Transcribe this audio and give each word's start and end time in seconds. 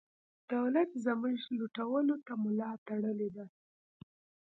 دولت 0.53 0.89
زموږ 1.05 1.37
لوټلو 1.57 2.15
ته 2.25 2.33
ملا 2.43 2.71
تړلې 2.87 3.29
ده. 3.35 3.45